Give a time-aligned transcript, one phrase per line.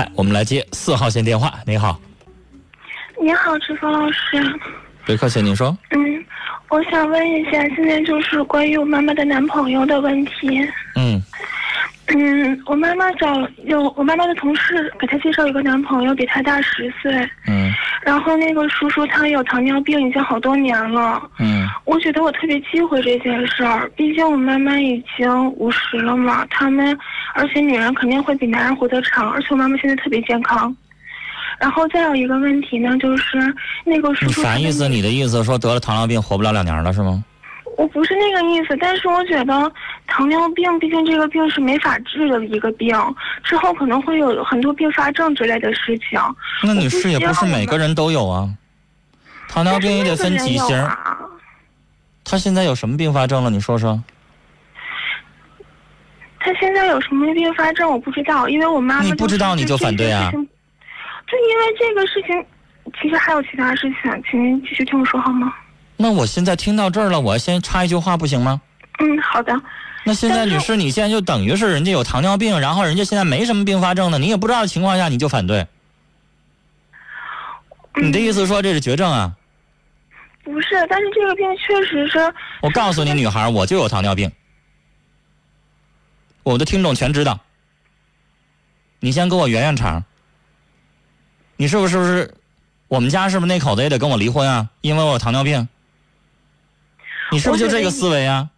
[0.00, 1.52] 哎，我们来接四号线电话。
[1.66, 2.00] 您好，
[3.20, 4.42] 你好，志峰老师。
[5.04, 5.76] 别客气，您说。
[5.90, 6.24] 嗯，
[6.70, 10.58] 我想问一下，现在就是关于我妈妈的男朋友的问题。
[10.96, 11.22] 嗯
[12.16, 17.12] 嗯，我妈妈找有我妈妈的同事给她介绍一个男朋友，比她大十岁。
[17.46, 17.70] 嗯
[18.02, 21.22] 然后那个叔叔他有糖尿病，已经好多年了。
[21.38, 26.96] 嗯我觉得我特别忌讳这件事儿，毕竟我妈妈已经五十了嘛，他们
[27.34, 30.74] 而且女人肯定会比男人活得长，而且我妈妈现在特别健康。
[31.60, 33.54] 然后再有一个问题呢，就是
[33.84, 34.88] 那个叔你叔他的啥意思？
[34.88, 37.22] 你的意思说得了糖尿病活不了两年了是吗？
[37.76, 39.70] 我不是那个意思，但是我觉得
[40.20, 42.94] 糖尿病毕竟这个病是没法治的一个病，
[43.42, 46.20] 之后可能会有很多并发症之类的事情。
[46.62, 48.46] 那女士也不是每个人都有啊，
[49.48, 50.86] 糖尿病也得分几型但是那个人有。
[50.88, 51.18] 啊
[52.22, 53.48] 她现在有什么并发症了？
[53.48, 53.98] 你说说。
[56.38, 60.52] 他现在有什么并发症我不知道，因为我妈妈你不知道你就反对啊就因为
[61.78, 62.44] 这个事情，
[63.00, 65.50] 其实还有其他事情，请您继续听我说好吗？
[65.96, 68.60] 那我现在听到这儿了，我先插一句话不行吗？
[68.98, 69.58] 嗯，好的。
[70.04, 75.66] 那现在女士，你现在就等于是人家有糖尿病，然后人家现在没什么并发症呢，你也不知道的情况下你就反对，
[77.94, 79.36] 嗯你的意思说这是绝症啊？
[80.42, 82.18] 不是，但是这个病确实是，
[82.62, 84.32] 我告诉你，女孩，我就有糖尿病，
[86.42, 87.38] 我的听众全知道。
[89.00, 90.04] 你先给我圆圆场，
[91.56, 92.34] 你是不是不是？
[92.88, 94.68] 我们家是不是那口子也得跟我离婚啊？
[94.80, 95.68] 因为我有糖尿病。
[97.30, 98.50] 你是不是就这个思维啊？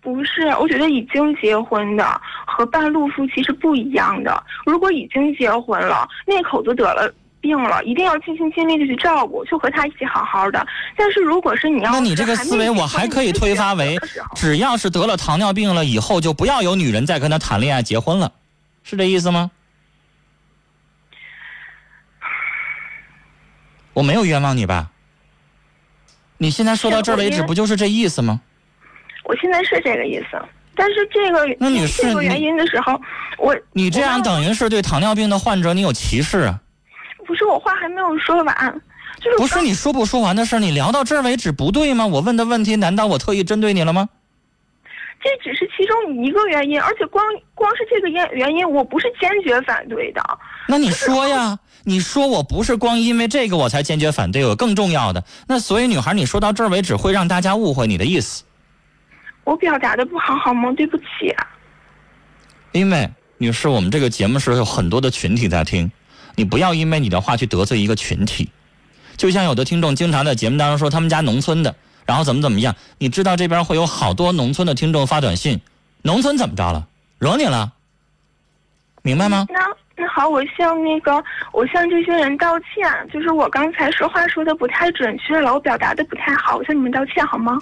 [0.00, 4.42] 不是，我觉得已经结婚的和半路夫妻是不一样的。
[4.64, 10.66] 如果已经结婚了，那口子得了病了，一定要尽心尽力的去照顾，就和他一起好好的。
[10.96, 13.98] 但是如果是你要，那你这个思维我还可以推发为，
[14.34, 18.32] 只要是得了糖尿病了以后，就不要有女人再跟他谈恋爱结婚了，
[18.84, 19.50] 是这意思吗？
[23.94, 24.90] 我没有冤枉你吧？
[26.38, 28.40] 你现在说到这儿为止，不就是这意思吗？
[29.28, 30.40] 我现在是这个意思，
[30.74, 32.98] 但是这个那女士这个原因的时候，
[33.38, 36.58] 我你这样等于是对糖尿病的患者你有歧视啊！
[37.26, 38.80] 不是我话还没有说完，
[39.20, 42.06] 就是不是你说不说完的事儿，你聊到这儿为止不对吗？
[42.06, 44.08] 我问的问题难道我特意针对你了吗？
[45.20, 47.22] 这只是其中一个原因，而且光
[47.52, 50.22] 光是这个原原因，我不是坚决反对的。
[50.68, 55.22] 那你说呀，你说我不是光因为这个我才坚决反对，有更重要的。
[55.48, 58.44] 那所以女孩，你说到这儿为止会让大家误会你的意思，
[59.48, 60.70] 我表达的不好好吗？
[60.76, 61.30] 对不起。
[61.38, 61.46] 啊
[62.72, 65.90] 因为女士，我们这个节目是有很多的群体在听，
[66.36, 68.50] 你不要因为你的话去得罪一个群体。
[69.16, 75.58] 就像有的听众经常在节目当中说他们家农村的，然后怎么怎么样，你知道这边会有好多农村的听众发短信，
[76.02, 76.86] 农村怎么着了，
[77.18, 77.72] 惹你了，
[79.00, 79.46] 明白吗？
[79.48, 79.60] 那
[79.96, 87.58] 那好，我向那个我向这些人道歉，就是我刚才说话说的不太准确了，我表达的不太好，我向你们道歉好吗？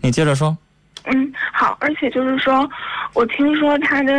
[0.00, 0.56] 你接着说。
[1.04, 2.68] 嗯，好，而且就是说，
[3.14, 4.12] 我听说他的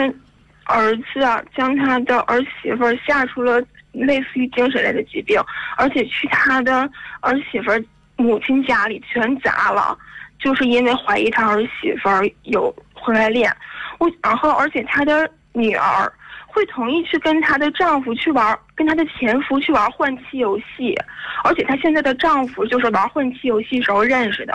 [0.65, 3.61] 儿子啊，将他的儿媳妇吓出了
[3.91, 5.41] 类似于精神类的疾病，
[5.77, 6.89] 而且去他的
[7.21, 7.71] 儿媳妇
[8.15, 9.97] 母亲家里全砸了，
[10.39, 12.09] 就是因为怀疑他儿媳妇
[12.43, 13.55] 有婚外恋。
[13.99, 16.11] 我然后，而且他的女儿
[16.53, 20.95] 会同意去跟她的丈夫去玩，跟她的前夫去玩换妻游戏，
[21.43, 24.53] 而且她现在的丈夫就是玩换妻游戏时候认识的。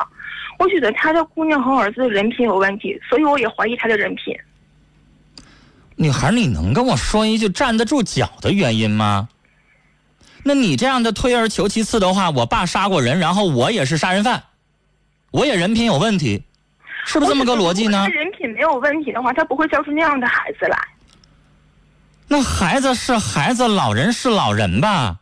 [0.59, 4.34] 我觉得她的姑娘和儿子的人品有问题，所以我也怀疑她的人品。
[5.97, 9.28] 女孩，你能跟我说一句站得住脚的原因吗？
[10.44, 14.44] 那你这样的退而求其次的话，我爸杀过人，然后我也是杀人犯，
[15.32, 16.44] 我也人品有问题，
[17.04, 18.09] 是不是这么个逻辑呢？
[18.09, 20.78] 人品没有问题的话，他不会教出那样的孩子来。
[22.28, 25.19] 那孩子是孩子，老人是老人吧？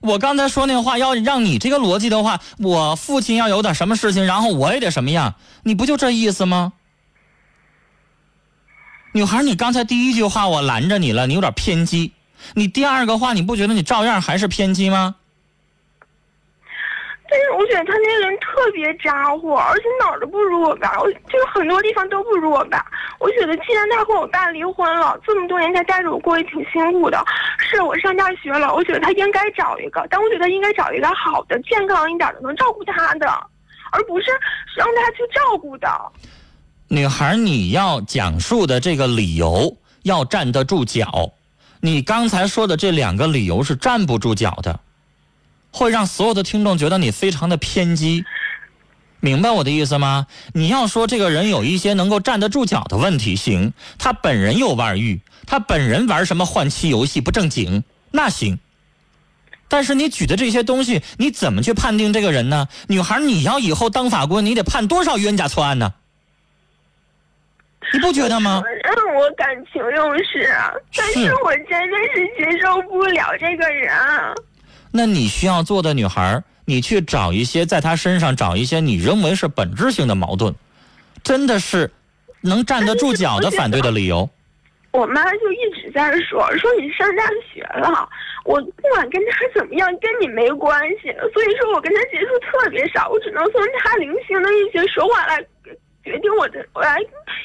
[0.00, 6.72] 我刚才说那话，要让你这个逻辑的话，我父亲要有点什么事情，然后我也得什么样，你不就这意思吗？
[9.12, 12.12] 女孩，你刚才第一句话我拦着你了，你有点偏激。
[12.54, 15.16] 你第二个话，你不觉得你照样还是偏激吗？
[17.30, 22.84] 但是我觉得他那个人特别咋呼，而且哪儿都不如我爸，我就是很多地方都不如我爸。
[23.20, 27.24] 我觉得既然他和我爸离婚了，这么多年他带着我过也挺辛苦的。
[27.58, 33.28] 是我上大学了，我觉得他应该找一个，但我觉得应该找一个好的、健康一点的，能照顾他的，
[33.92, 34.26] 而不是
[34.76, 35.88] 让他去照顾的。
[36.88, 41.30] 女孩，你要讲述的这个理由要站得住脚。
[41.80, 44.80] 你刚才说的这两个理由是站不住脚的，
[45.70, 48.24] 会让所有的听众觉得你非常的偏激。
[49.20, 50.26] 明白我的意思吗？
[50.54, 58.58] 你要说这个人有一些能够站得住脚的问题，行，他本人有外遇，他本人玩什么换妻游戏不正经，那行。
[59.68, 62.66] 但是你举的这些东西，你怎么去判定这个人呢？
[62.88, 65.92] 女孩，你要以后当法官，你得判多少冤假错案呢？
[67.92, 68.62] 你不觉得吗？
[68.84, 73.92] 让我感情用事啊，但是我真的是接受不了这个人。
[74.92, 80.54] 那你需要做的，女孩，你去找一些在她身上找一些你认为是本质性的矛盾，
[81.22, 81.90] 真的是
[82.40, 84.28] 能站得住脚的反对的理由。
[84.92, 87.22] 我妈就一直在说，说你上大
[87.54, 88.08] 学了，
[88.44, 91.14] 我不管跟他怎么样，跟你没关系。
[91.32, 95.38] 所以说我跟他接触特别少，我只能从他零星的一些说话来。
[96.10, 96.98] 决定我的，我来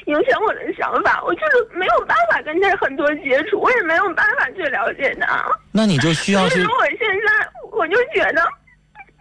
[0.06, 5.44] 影响我的想法，我就是没有办法跟他很多接触，我也没有办法去了解他。
[5.70, 6.60] 那你就需要去。
[6.64, 8.42] 我现在我就觉得，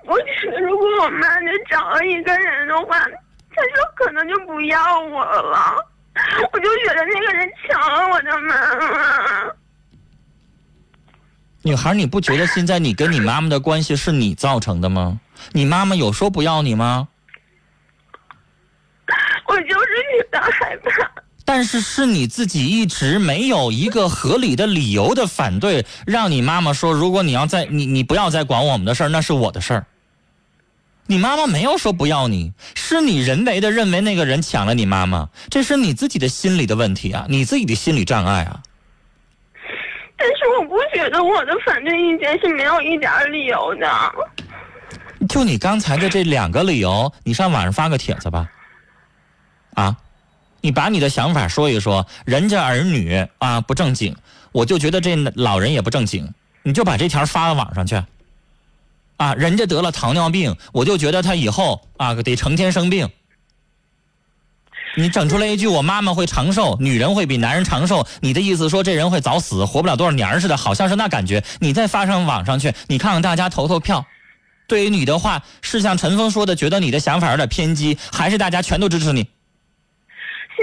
[0.05, 5.75] 我觉得如果我妈就找了一个人的话，他就可能就不要我了。
[6.51, 9.53] 我就觉得那个人抢了我的妈妈。
[11.61, 15.19] 女孩，你不觉得现在你跟你妈妈的关系是你造成的吗？
[15.51, 17.07] 你妈妈有说不要你吗？
[19.47, 19.55] 我
[20.31, 21.11] 就是觉得害怕，
[21.43, 29.85] 但是是你自己一直没有一个合理的理由的反对，让你妈妈说，如果你要再你你不要再管我们的事儿，那是我的事儿。
[31.07, 38.59] 你妈妈没有说不要你，是你人为的认为那个人抢了你妈妈，这是你自己的心理的问题啊，你自己的心理障碍啊。
[40.17, 43.87] 但是我不觉得我的反对意见是没有一点理由的。
[45.29, 48.49] 就你刚才的这两个理由，你上网上发个帖子吧。
[49.75, 49.95] 啊，
[50.65, 54.15] 你把你的想法说一说，人家儿女啊不正经，
[54.51, 56.33] 我就觉得这老人也不正经，
[56.63, 58.01] 你就把这条发到网上去。
[59.17, 63.07] 啊，人家得了糖尿病，我就觉得他以后啊得成天生病。
[64.97, 71.43] 你整出来一句我妈妈会长寿，女人会比男人长寿，你的意思说这人会早死，活不了多少年似的，好像是那感觉。
[71.59, 74.03] 你再发上网上去，你看看大家投投票。
[74.67, 79.27] 对于你的话，是像陈峰说的，觉得你的想法有点偏激，还是大家全都支持你？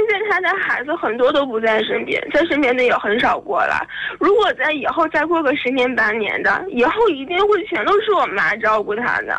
[0.08, 3.86] 现在他的孩子很多都不在身边，在身边的也很少过来。
[4.18, 9.36] 如果在以后再过个十年八年的，以后一定会全都是我妈照顾他的。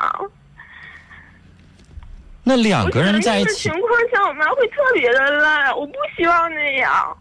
[2.43, 7.17] 那两个人在一起，情况下我妈会特别的累，我不希望那样。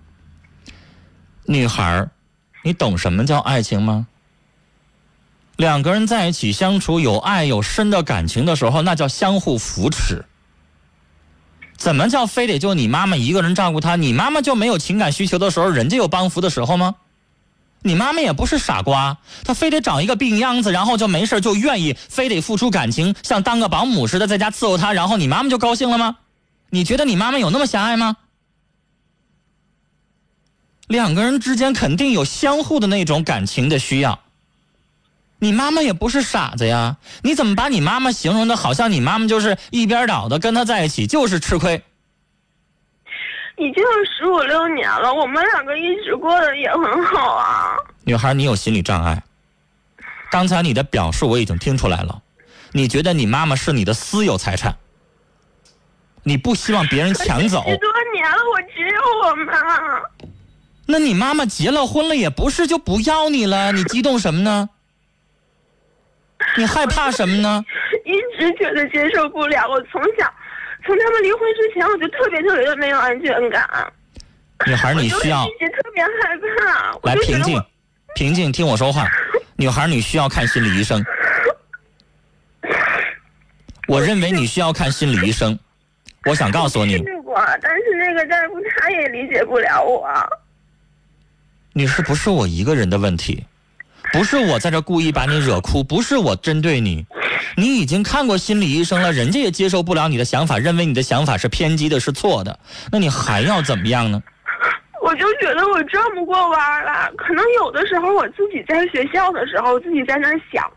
[1.45, 2.07] 女孩，
[2.63, 4.07] 你懂什么叫爱情吗？
[5.57, 10.25] 两个人在一起相处，有爱有深的感情的时候，那叫相互扶持。
[11.83, 13.97] 怎么叫非得就你妈妈一个人照顾他？
[13.97, 16.95] 你妈妈就没有情感需求的时候，人家有帮扶的时候吗？
[17.83, 26.19] 你妈妈也不是傻瓜，她非得找一个病秧子，然后就没事就愿意非得付出感情，像当个保姆似的在家伺候他，然后你妈妈就高兴了吗？
[26.71, 28.17] 你觉得你妈妈有那么狭隘吗？
[30.87, 34.21] 两个人之间肯定有相互的那种感情的需要。
[35.43, 41.83] 你妈妈也不是傻子呀，你怎么把你妈妈形容的好像你妈妈就是一边倒的跟他在一起就是吃亏？
[43.57, 47.75] 已经有十五六年了，我们两个一直过得也很好啊。
[48.05, 49.21] 女孩，你有心理障碍。
[50.31, 52.23] 刚才你的表述我已经听出来了，
[52.71, 54.77] 你觉得你妈妈是你的私有财产，
[56.23, 57.65] 你不希望别人抢走。
[57.69, 59.53] 十多年了，我只有我妈。
[60.87, 63.73] 那你妈妈结了婚了，也不是就不要你了？
[63.73, 64.69] 你激动什么呢？
[66.57, 67.65] 你害怕什么呢？
[68.05, 69.69] 一直觉得接受不了。
[69.69, 70.33] 我从小，
[70.85, 73.93] 从他们离婚之前，我就特别特别的没有安全感。
[74.67, 75.47] 女孩，你需要。
[75.47, 76.99] 一直特别害怕。
[77.09, 77.63] 来平静，
[78.15, 79.07] 平静，听我说话。
[79.57, 81.05] 女孩，你需要看心理医生。
[83.89, 85.59] 我认为你需要看心理医生。
[86.25, 86.99] 我想告诉你。
[87.25, 90.09] 过，但是那个大夫他也理解不了我。
[91.73, 93.45] 你是，不是我一个人的问题。
[94.13, 97.07] 不是我在这故意把你惹哭，不是我针对你，
[97.57, 102.59] 你已经看过心理医生了，人家也接受不了你的想法，认为你的想法是偏激的，是错的，
[102.91, 104.23] 那你还要怎么样呢？
[105.03, 110.71] 我就觉得我转不过弯了，可能有的时候我自己在学校的时候，自己在那想。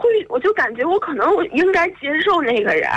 [0.00, 2.88] 会，我就感觉我可能我应该接受那个人，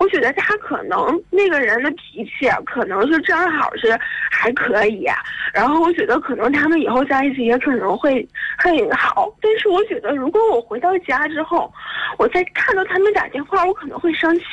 [0.00, 0.98] 我觉得他可能
[1.30, 3.96] 那个人的脾气可能是正好是
[4.30, 5.06] 还可以，
[5.54, 8.26] 然后我觉得可能他们以后在一起也可能会
[8.58, 9.32] 很好。
[9.40, 11.72] 但是我觉得如果我回到家之后，
[12.18, 14.44] 我再看到他们打电话，我可能会生气，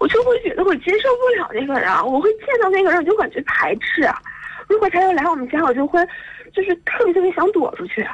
[0.00, 4.06] 我就会觉得我接受不了那个人，我会见到那个人就感觉排斥。
[4.68, 6.06] 如果他要来我们家，我就会
[6.54, 8.06] 就是特别特别想躲出去，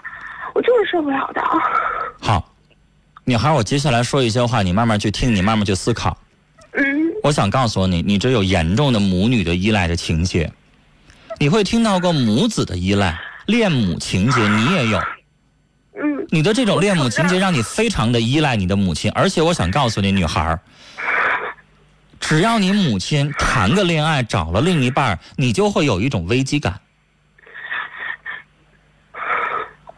[0.55, 1.43] 我就是受不了的。
[3.37, 3.43] 好。
[3.43, 6.17] 女孩，我接下来说一些话，你慢慢去听，你慢慢去思考。
[6.73, 6.85] 嗯。
[7.23, 10.51] 我想告诉你，你这有严重的母女的依赖的情节，
[11.39, 14.99] 你会听到过母子的依赖、恋母情节，你也有。
[16.01, 16.27] 嗯。
[16.31, 20.61] 你的这种恋母情节让你非常的依赖你的母亲，而且我想告诉你，女孩儿，
[22.21, 26.81] 只要你母亲谈个恋爱找了另一半，你就会有一种危机感。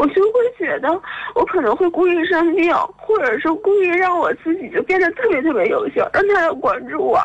[0.01, 0.89] 我就会觉得
[1.35, 7.19] 我可能会故意生病，或者是故意让我自己就变得特别特别优秀，让他来关注我，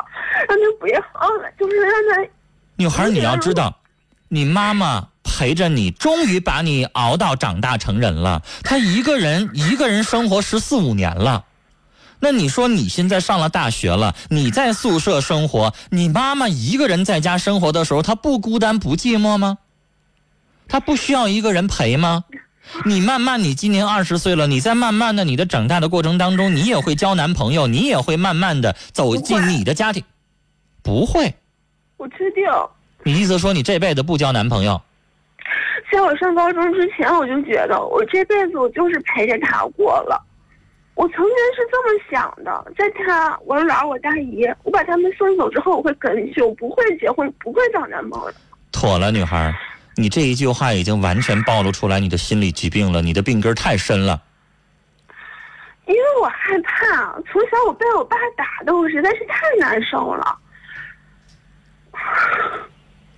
[0.46, 2.28] 让他不要了，就是让他。
[2.76, 3.74] 女孩，你要知道，
[4.28, 8.42] 你妈妈陪着你，终于把你熬到长大成人了。
[8.62, 11.46] 她一个人一个人生活十四五年了，
[12.20, 19.56] 那你说你现在上了大学了，你在宿舍生活，你妈妈一个人在家生活的时候，她不孤单不寂寞吗？
[20.68, 22.24] 她不需要一个人陪吗？
[22.84, 30.04] 你慢慢，你今年二十岁了，你在慢慢的你的长大的过程当中，你也会交男朋友，你也会慢慢的走进你的家庭，
[30.82, 31.34] 不会。
[31.96, 32.44] 我确定。
[33.04, 34.80] 你意思说你这辈子不交男朋友？
[35.92, 40.20] 在我上高中之前，我就觉得我这辈子我就是陪着他过了。
[40.94, 48.32] 我曾经是这么想的，在他我姥我大姨，我把他们送走之后，我会跟去，我不会结婚，不会找男朋友。
[48.72, 49.54] 妥了，女孩，
[49.98, 54.22] 你这一句话已经完全暴露出来你的心理疾病了，你的病根太深了。
[55.86, 60.38] 因为我害怕，从小我被我爸打的，我实在是太难受了。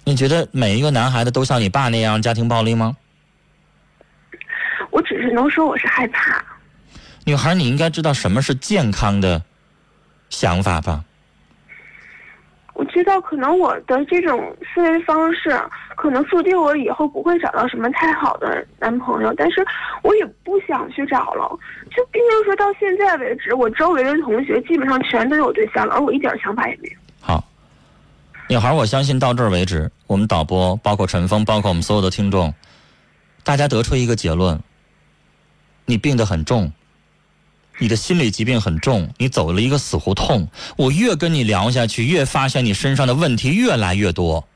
[0.05, 2.97] 你觉得每一个男孩子都像你爸那样家庭暴力吗？
[4.91, 6.45] 我只是能说我是害怕。
[7.25, 9.43] 女孩，你应该知道什么是健康的
[10.31, 11.05] 想法吧？
[12.75, 15.51] 我知道，可能我的这种思维方式，
[16.01, 19.67] 可能注定我以后不会找到什么太好的男朋友，但是
[20.05, 21.59] 我也不想去找了。
[21.91, 26.95] 就毕竟说到现在为止，我周围的同学基本上全都有对象了，而我一点想法也没有。
[27.21, 27.45] 好，
[28.49, 32.55] 女孩，我相信到这儿为止，我们导播，包括陈峰，包括我们所有的听众，
[33.43, 34.61] 大家得出一个结论：
[35.85, 36.73] 你病得很重，
[37.79, 40.49] 你的心理疾病很重，你走了一个死胡同。
[40.77, 44.47] 我越跟你聊下去，越发现你身上的问题越来越多。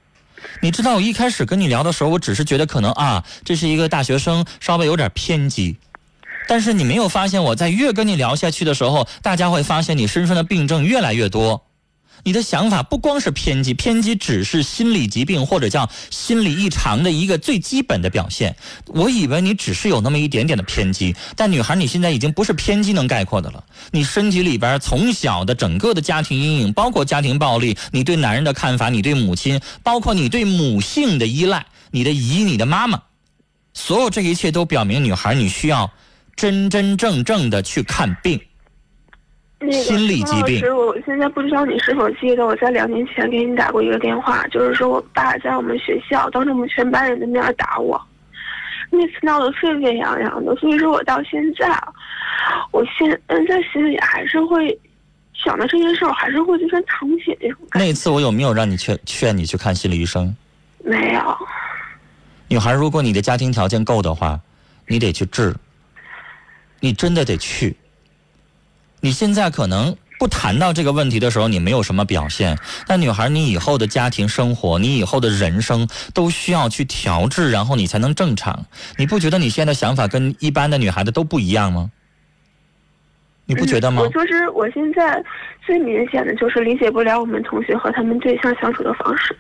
[0.61, 5.77] 你知道，我一开始跟你聊的时候，我只是觉得可能啊，这是一个大学生，稍微有点偏激。
[6.49, 11.65] 但是你没有发现，我在越跟你聊下去的时候，大家会发现你身上的病症越来越多。
[12.25, 18.55] 你的想法不光是偏激，偏激只是心理疾病或者叫心理异常的一个最基本的表现。
[18.87, 23.65] 我以为你只是有那么一点点的偏激，但女孩你现在已经不是偏激能概括的了。
[23.91, 33.03] 你身体里边从小的整个的家庭阴影，包括家庭暴力，你对男人的看法，你对母亲，包括你对母性的依赖，你的姨、你的妈妈，
[33.75, 35.91] 所有这一切都表明，女孩你需要
[36.37, 38.41] 真真正正的去看病。
[39.63, 48.01] 那个心理疾病陈老师，我现在不知道你是否记得，我在两年前给你打过一个电话，就是说我爸在我们学校当着我们全班人的面打我，
[48.91, 51.69] 那次闹得沸沸扬扬的，所以说我到现在，
[52.71, 54.79] 我现嗯在心里还是会
[55.35, 57.87] 想到这件事，我还是会就是淌血那种感觉。
[57.87, 60.35] 那次我有没有让你劝劝你去看心理医生？
[60.85, 61.39] 没有，
[62.49, 64.41] 女孩，如果你的家庭条件够的话，
[64.89, 65.55] 你得去治，
[66.81, 67.77] 你真的得去。
[69.05, 72.57] 你现在可能不谈到这个问题的时候，你没有什么表现。
[72.87, 78.65] 但女孩，你以后的家庭生活，你以后的人生都需要去调制，然后你才能正常。
[78.97, 81.91] 你不觉得你现在想法跟一般的女孩子都不一样吗？
[83.45, 84.09] 你不觉得吗嗯我？
[84.11, 85.21] 就是我现在
[85.67, 89.37] 最明显的就是理解不了我们同学和他们对象相处的方式。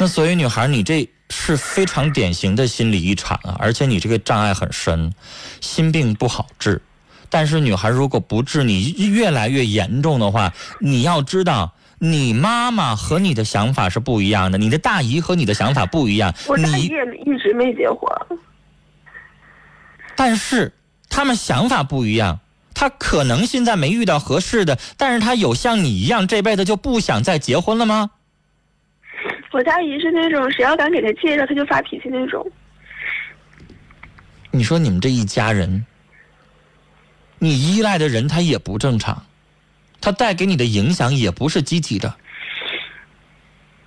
[0.00, 5.14] 那所以，女孩，你这是非常典型的心理异常啊，而且你这个障碍很深，
[5.60, 6.82] 心病不好治。
[7.30, 16.56] 但是，女孩如果不治，你越来越严重的话，你要知道，你妈妈和你的想法是不一样的，你的大姨和你的想法不一样我。
[16.56, 18.10] 大姨你也一直没结婚。
[20.16, 20.72] 但是
[21.08, 22.40] 他们想法不一样，
[22.74, 28.10] 他可能现在没遇到合适的，但是他有像你一样这辈子就不想再结婚了吗？
[29.50, 32.46] 我大姨是那种谁要敢给她介绍，她就发脾气那种。
[34.50, 35.84] 你说你们这一家人，
[37.38, 39.24] 你依赖的人他也不正常，
[40.00, 42.14] 他带给你的影响也不是积极的。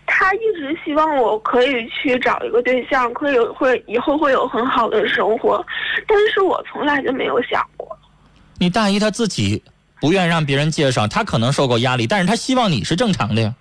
[0.05, 5.65] 他一直希望我可以去找一个对象，可以有会以后会有很好的生活，
[6.07, 7.97] 但是我从来就没有想过。
[8.59, 9.63] 你大姨她自己
[9.99, 13.53] 不愿让别人介绍，她可能受过压力，但是她希望你是正常的呀。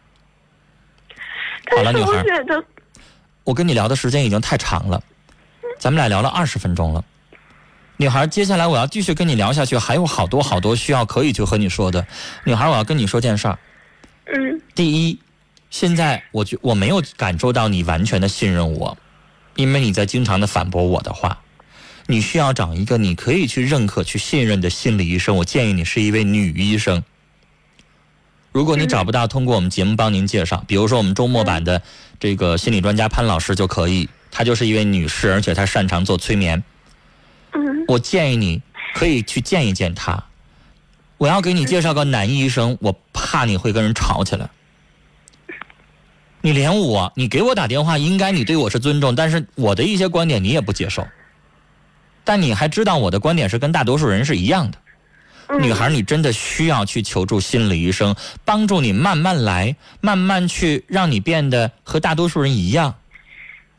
[1.71, 2.23] 好了女孩，
[3.45, 5.03] 我跟你聊的时间已经太长了，
[5.79, 7.03] 咱们俩聊了二十分钟了。
[8.01, 12.07] 女孩，接下来我要继续跟你聊下去，还有好多好多需要可以去和你说的。
[12.45, 13.59] 女孩，我要跟你说件事儿。
[14.25, 15.19] 嗯第一，
[15.69, 18.97] 现在我觉我没有感受到你完全的信任我，
[19.55, 21.41] 因为你在经常的反驳我的话。
[22.07, 25.37] 你需要找一个你可以去认可、去信任的心理医生。
[25.37, 27.05] 我建议你是一位女医生。
[28.51, 31.83] 如果你找不到，通过我们节目帮您介绍，比如说我们周末版的
[32.19, 36.65] 这个心理专家潘老师就可以，她就是一位女士，而且她擅长做催眠。
[37.91, 38.63] 嗯我建议你
[38.95, 40.23] 可以去见一见他。
[41.19, 44.49] 我要给你介绍个男医生，我怕你会跟人吵起来。
[46.41, 51.07] 你连我，你给我打电话，应该你对我是尊重，但是我的一些观点你也不接受。
[52.23, 54.79] 但你还知道我的观点是跟大多数人是一样的。
[55.49, 62.95] 嗯，女孩，你真的需要去求助心理医生，帮助你慢慢来，慢慢去让你变得和大多数人一样。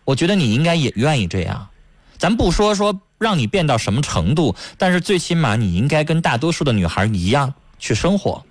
[0.03, 1.69] 我觉得你应该也愿意这样。
[2.17, 8.43] 咱不说说让你变到什么程度，但是最起码你应该跟大多数的女孩一样去生活。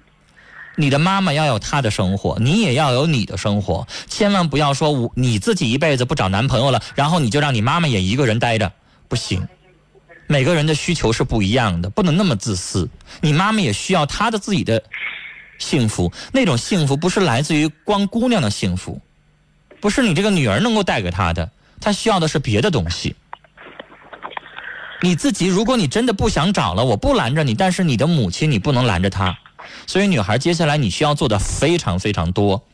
[0.77, 8.73] 你的妈妈要有她的生活，你也要有你的生活，千万不要说我你自己一辈子不找男朋友了，然后你就让你妈妈也一个人待着，
[9.09, 9.47] 不行。
[10.29, 12.89] 每个人的需求是不一样的，不能那么自私。
[13.21, 14.81] 你妈妈也需要她的自己的
[15.59, 19.01] 幸福，那种幸福不是来自于光姑娘的幸福，
[19.81, 21.51] 不是你这个女儿能够带给她的，
[21.81, 23.17] 她需要的是别的东西。
[25.03, 29.39] 你自己，如果你真的不想找了，我不拦着你，但是你的母亲你不能拦着她。
[29.87, 32.67] 所以，女孩，接下来你需要做的非常非常多。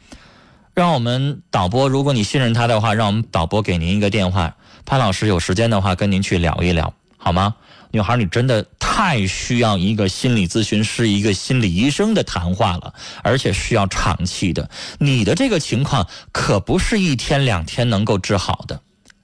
[0.74, 7.54] 让我们导播，如果你信任他的话，让我们导播给您一个电话，潘老师有时间的话跟您去聊一聊，好吗？
[7.92, 12.92] 女孩，你真的太需要一个心理咨询师、一个心理医生的谈话了，
[13.22, 14.68] 而且需要长期的。
[14.98, 18.80] 你的这个情况可不是一天两天能够治好的，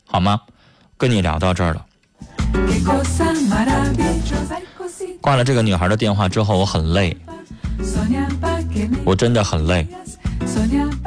[0.06, 0.42] 好吗？
[0.96, 1.84] 跟你聊到这儿了。
[5.20, 7.16] 挂了这个女孩的电话之后，我很累，
[9.04, 9.86] 我真的很累，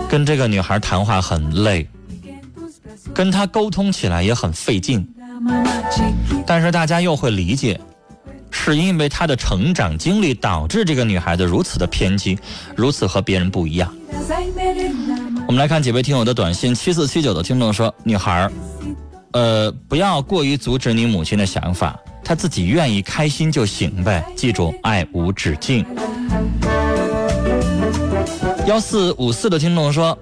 [0.09, 1.87] 跟这个女孩谈话很累，
[3.13, 5.05] 跟她沟通起来也很费劲。
[6.45, 7.79] 但是大家又会理解，
[8.49, 12.39] 是因为她的成长经历导致这个女孩子如此的偏激，
[12.75, 13.93] 如此和别人不一样。
[15.47, 18.49] 我们来看几位听友的短信，七四七九的听众说：“女孩，
[19.35, 24.25] 呃，不要过于阻止你母亲的想法，她自己愿意开心就行呗。
[24.33, 25.85] 记住，爱无止境。”
[28.65, 30.17] 幺四五四的听众说。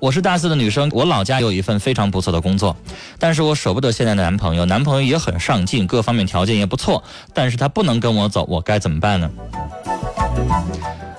[0.00, 2.76] 我是大四的女生，我老家有一份非常不错的工作，
[3.18, 7.02] 但是我舍不得现在的男朋友，男朋友也很上进，各方面条件也不错，
[7.34, 9.28] 但是他不能跟我走，我该怎么办呢？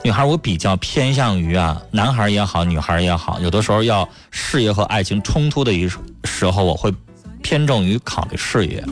[0.01, 5.85] 女孩，我比较偏向于啊，男孩也好，女孩也好，有的时候要事业和爱情冲突的一
[6.23, 6.89] 时候，我会
[7.49, 8.85] 偏重于考虑事业。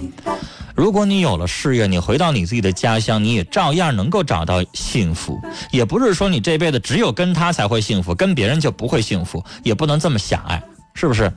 [0.73, 5.39] 如果你有了事业，你回到你自己的家乡，你也照样能够找到幸福。
[5.71, 10.59] 也不是说你这辈子只有跟他才会幸福，跟别人就不会幸福，也不能这么狭隘，
[10.95, 11.31] 是不是？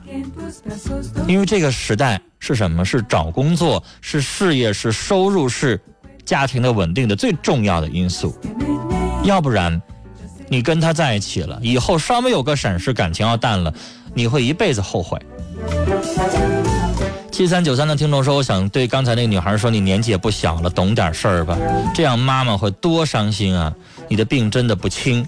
[1.27, 2.83] 因为这个时代是什么？
[2.83, 5.79] 是找工作，是事业，是收入，是
[6.25, 8.35] 家庭的稳定的最重要的因素。
[9.23, 9.79] 要不然，
[10.49, 13.71] 你跟他在一起了，以后稍微有个闪失，感情要淡了，
[14.15, 15.19] 你会一辈子后悔。
[17.31, 21.57] 七三九三的听众说：“我想对刚才那个女孩说，你年纪也不小了，懂点事儿吧，
[21.95, 23.73] 这样妈妈会多伤心啊！
[24.09, 25.25] 你的病真的不轻。”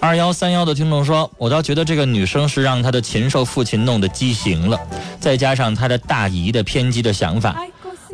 [0.00, 4.78] 二幺三幺的听众说：“我倒觉得这个女生是让她的禽兽父亲弄得畸形了，
[5.18, 7.56] 再加上她的大姨的偏激的想法。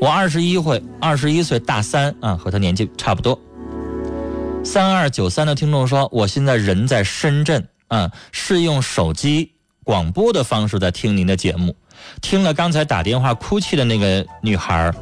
[0.00, 3.38] 我二十一岁，二十一岁大三啊，和她年纪差不多。”
[4.64, 9.53] 三二九三的听众说：“我现在人在深圳啊，是用手机
[9.85, 11.77] 广播的方式在听您的节目。”
[12.20, 14.92] 听了刚才打电话哭泣的那个女孩，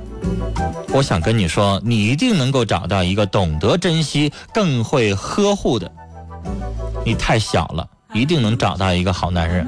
[0.93, 5.91] 我想跟你说，你一定能够找到一个懂得珍惜、更会呵护的。
[7.05, 9.67] 你太小了，一定能找到一个好男人。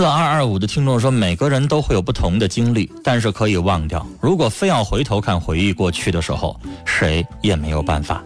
[0.00, 4.06] 四二二五的听众说，每个人都会有不同的经历，但是可以忘掉。
[4.18, 8.24] 如果非要回头看回忆过去的时候，谁也没有办法。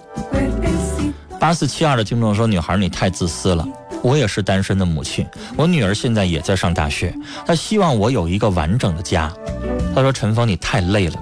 [1.41, 3.67] 八四七二的听众说，女孩你太自私了。
[4.03, 7.13] 我也是单身的母亲，我女儿现在也在上大学，
[7.45, 9.33] 她希望我有一个完整的家。
[9.93, 11.21] 她说，陈峰你太累了，